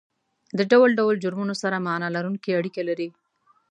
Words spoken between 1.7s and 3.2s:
معنا لرونکې اړیکه لري